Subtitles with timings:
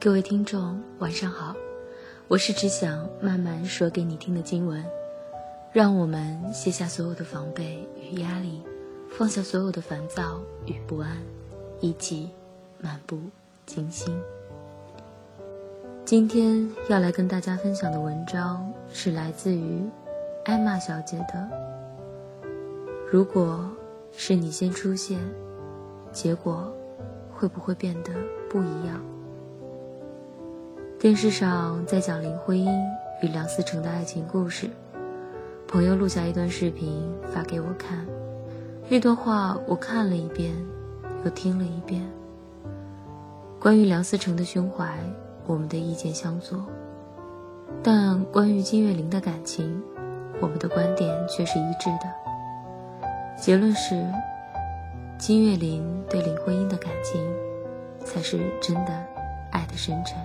[0.00, 1.56] 各位听众，晚上好，
[2.28, 4.84] 我是只想慢慢说给你听的经文。
[5.72, 8.62] 让我们卸下所有的防备与压力，
[9.10, 11.16] 放下所有的烦躁与不安，
[11.80, 12.30] 一起
[12.78, 13.18] 漫步
[13.66, 14.16] 静心。
[16.04, 19.82] 今天要来跟大家分享的文章是来自于
[20.44, 21.48] 艾玛小姐的。
[23.10, 23.68] 如果
[24.12, 25.18] 是你先出现，
[26.12, 26.72] 结果
[27.34, 28.12] 会不会变得
[28.48, 29.02] 不一样？
[30.98, 32.68] 电视上在讲林徽因
[33.22, 34.68] 与梁思成的爱情故事，
[35.68, 38.04] 朋友录下一段视频发给我看，
[38.88, 40.52] 那段话我看了一遍，
[41.24, 42.04] 又听了一遍。
[43.60, 44.92] 关于梁思成的胸怀，
[45.46, 46.66] 我们的意见相左，
[47.80, 49.80] 但关于金岳霖的感情，
[50.40, 52.10] 我们的观点却是一致的。
[53.40, 54.04] 结论是，
[55.16, 57.24] 金岳霖对林徽因的感情，
[58.04, 58.92] 才是真的
[59.52, 60.16] 爱的深沉。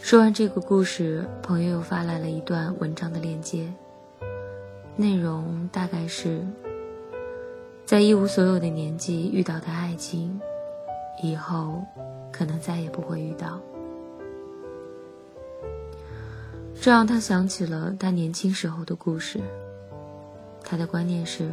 [0.00, 3.70] 说完这个故事，朋友又发来了一段文章的链接。
[4.96, 6.40] 内容大概是：
[7.84, 10.40] 在一无所有的年纪遇到的爱情，
[11.22, 11.82] 以后
[12.32, 13.60] 可能再也不会遇到。
[16.80, 19.40] 这让他想起了他年轻时候的故事。
[20.62, 21.50] 他的观念是：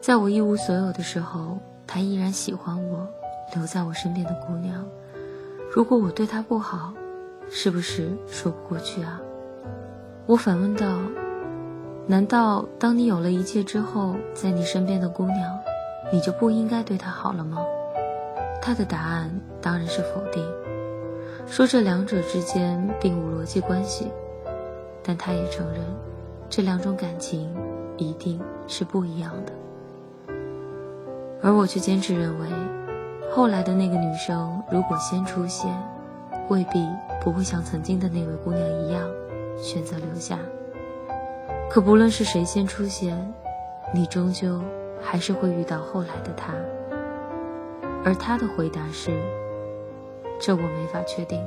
[0.00, 3.06] 在我一无所有的时候，他依然喜欢我，
[3.54, 4.86] 留在我身边的姑娘。
[5.74, 6.94] 如果我对他不好，
[7.54, 9.20] 是不是说不过去啊？
[10.24, 10.98] 我反问道
[12.08, 15.58] ：“难道当你有了一切之后，在你身边的姑娘，
[16.10, 17.58] 你就不应该对她好了吗？”
[18.62, 19.30] 他的答案
[19.60, 20.42] 当然是否定，
[21.46, 24.10] 说这两者之间并无逻辑关系。
[25.02, 25.82] 但他也承认，
[26.48, 27.54] 这两种感情
[27.98, 29.52] 一定是不一样的。
[31.42, 32.46] 而我却坚持认为，
[33.30, 35.70] 后来的那个女生如果先出现，
[36.52, 36.86] 未必。
[37.24, 39.08] 不会像曾经的那位姑娘一样
[39.56, 40.40] 选择留下。
[41.70, 43.32] 可不论是谁先出现，
[43.94, 44.60] 你终究
[45.00, 46.52] 还是会遇到后来的他。
[48.04, 49.12] 而他的回答是
[50.40, 51.40] ：“这我没法确定。”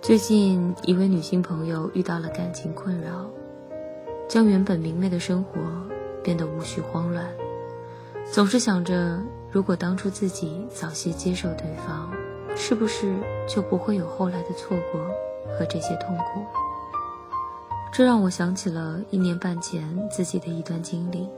[0.00, 3.26] 最近一位女性朋友遇到了感情困扰，
[4.26, 5.60] 将原本明媚的生活
[6.22, 7.26] 变得无序慌乱，
[8.32, 12.10] 总是想着如果当初自己早些接受对方。
[12.56, 13.14] 是不是
[13.46, 15.00] 就不会有后来的错过
[15.56, 16.44] 和这些痛苦？
[17.92, 21.28] 这让我想起了一年半前自己的一段经历。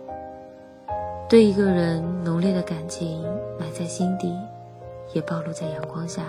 [1.29, 3.23] 对一个人浓烈的感情
[3.61, 4.33] 埋在心底，
[5.13, 6.23] 也暴露在阳光下。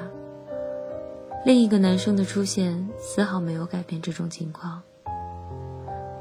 [1.46, 4.82] 另一个男生的出现丝毫没有改变这种情况。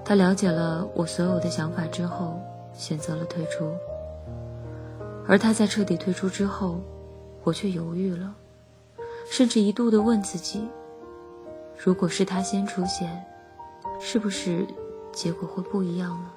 [0.05, 2.39] 他了解了我所有的想法之后，
[2.73, 3.73] 选择了退出。
[5.27, 6.81] 而他在彻底退出之后，
[7.43, 8.33] 我却犹豫了。
[9.31, 10.69] 甚至一度的问自己：
[11.77, 13.25] 如果是他先出现，
[14.00, 14.66] 是不是
[15.12, 16.31] 结果会不一样呢？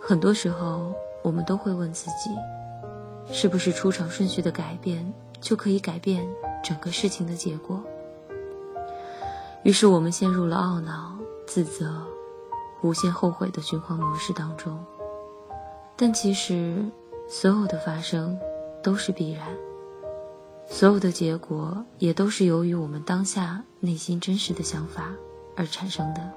[0.00, 0.92] 很多时候，
[1.22, 2.30] 我们都会问自己：
[3.32, 6.28] 是不是出场顺序的改变就可以改变
[6.62, 7.82] 整个事情的结果？
[9.64, 12.06] 于是，我们陷入了懊恼、自责、
[12.82, 14.78] 无限后悔的循环模式当中。
[15.96, 16.84] 但其实，
[17.26, 18.38] 所有的发生
[18.82, 19.48] 都是必然。
[20.68, 25.12] 所有的结果也都是由于我们当下内心真实的想法
[25.56, 26.32] 而产生的。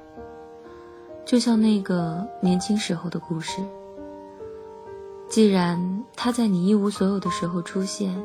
[1.26, 3.62] 就像那个年轻时候的故事，
[5.28, 8.24] 既然他在你一无所有的时候出现，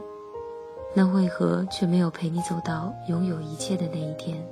[0.94, 4.47] 那为何却没有陪你走到拥有一切的那一天？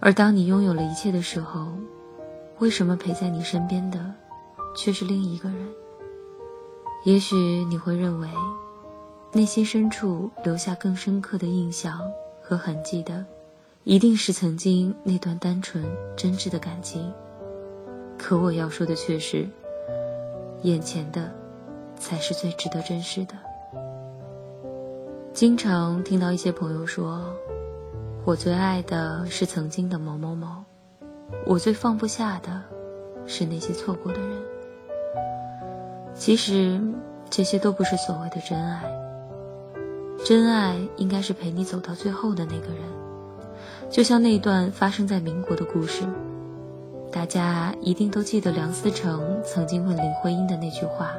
[0.00, 1.68] 而当你拥有了一切的时候，
[2.58, 4.12] 为什么陪在你身边的
[4.74, 5.68] 却是另一个人？
[7.04, 8.28] 也许你会认为。
[9.32, 12.00] 内心深处留下更深刻的印象
[12.40, 13.24] 和痕迹的，
[13.84, 15.84] 一定是曾经那段单纯
[16.16, 17.12] 真挚的感情。
[18.16, 19.46] 可我要说的却是，
[20.62, 21.30] 眼前的，
[21.96, 23.34] 才是最值得珍视的。
[25.34, 27.22] 经常听到一些朋友说，
[28.24, 30.64] 我最爱的是曾经的某某某，
[31.46, 32.62] 我最放不下的，
[33.26, 34.42] 是那些错过的人。
[36.14, 36.80] 其实，
[37.30, 38.82] 这些都不是所谓的真爱。
[40.24, 42.82] 真爱应该是陪你走到最后的那个人，
[43.90, 46.04] 就像那段发生在民国的故事，
[47.10, 51.12] 大家一定都记得梁思成曾经问林徽因的那句话：“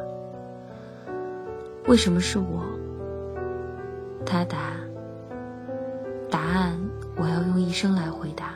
[1.87, 2.63] 为什么是我？”
[4.25, 4.73] 他答
[6.29, 6.77] ：“答案
[7.15, 8.53] 我要用一生来回答。”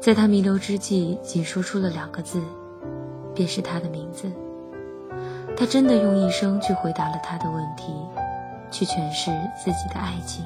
[0.00, 2.40] 在他弥留之际，仅说出了两个字，
[3.34, 4.32] 便是他的名字。
[5.60, 7.92] 他真的用一生去回答了他的问题，
[8.70, 9.30] 去诠释
[9.62, 10.42] 自己的爱情。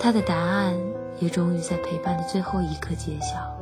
[0.00, 0.74] 他的答案
[1.18, 3.54] 也终于在陪伴的最后一刻揭晓。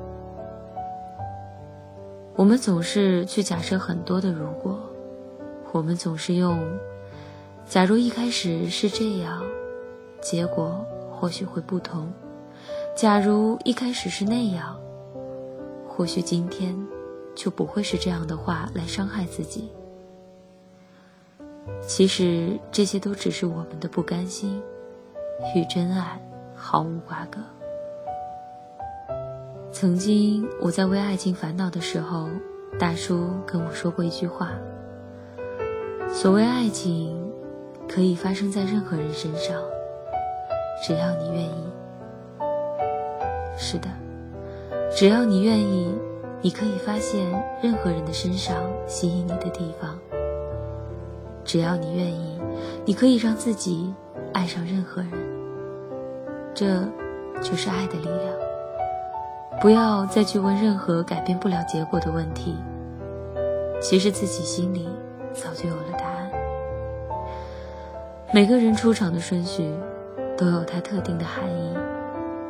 [2.36, 4.78] 我们总是去假设很多的如果，
[5.72, 6.60] 我们总是用
[7.66, 9.42] “假如一开始是这样，
[10.22, 12.08] 结果或许会不同”。
[12.94, 14.78] 假如一开始是那样，
[15.88, 16.72] 或许今天
[17.34, 19.72] 就不会是这样的话来伤害自己。
[21.86, 24.62] 其实这些都只是我们的不甘心，
[25.54, 26.20] 与真爱
[26.54, 27.40] 毫无瓜葛。
[29.72, 32.28] 曾经我在为爱情烦恼的时候，
[32.78, 34.50] 大叔跟我说过一句话：
[36.08, 37.30] 所谓爱情，
[37.88, 39.60] 可以发生在任何人身上，
[40.82, 41.64] 只要你愿意。
[43.56, 43.88] 是的，
[44.90, 45.94] 只要你愿意，
[46.40, 47.26] 你可以发现
[47.62, 48.56] 任何人的身上
[48.86, 49.98] 吸引你的地方。
[51.44, 52.40] 只要你愿意，
[52.84, 53.92] 你可以让自己
[54.32, 55.10] 爱上任何人。
[56.54, 56.82] 这，
[57.42, 58.34] 就是爱的力量。
[59.60, 62.56] 不要再去问任何改变不了结果的问题。
[63.80, 64.88] 其实自己心里
[65.32, 66.30] 早就有了答案。
[68.32, 69.70] 每个人出场的顺序，
[70.36, 71.74] 都有它特定的含义，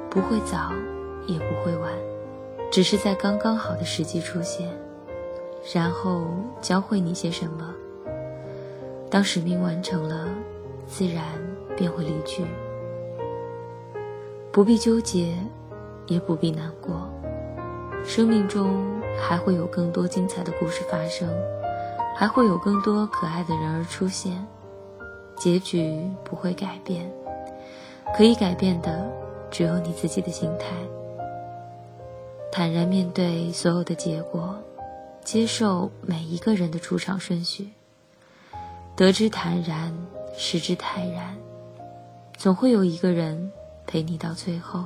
[0.08, 0.72] 不会早。
[1.26, 1.90] 也不会晚，
[2.70, 4.68] 只是在刚刚好的时机出现，
[5.72, 6.26] 然后
[6.60, 7.74] 教会你些什么。
[9.14, 10.26] 当使命完成了，
[10.88, 11.24] 自然
[11.76, 12.44] 便会离去。
[14.50, 15.36] 不必纠结，
[16.08, 17.08] 也不必难过。
[18.04, 18.84] 生命中
[19.16, 21.28] 还会有更多精彩的故事发生，
[22.16, 24.44] 还会有更多可爱的人儿出现。
[25.36, 27.08] 结局不会改变，
[28.16, 29.08] 可以改变的
[29.48, 30.74] 只有你自己的心态。
[32.50, 34.56] 坦然面对所有的结果，
[35.22, 37.70] 接受每一个人的出场顺序。
[38.96, 39.92] 得之坦然，
[40.36, 41.36] 失之泰然，
[42.36, 43.50] 总会有一个人
[43.88, 44.84] 陪你到最后，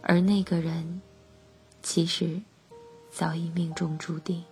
[0.00, 1.02] 而那个人，
[1.82, 2.40] 其实
[3.10, 4.42] 早已命中注定。